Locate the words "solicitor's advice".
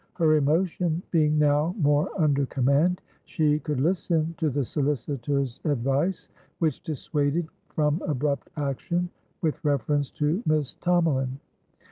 4.63-6.27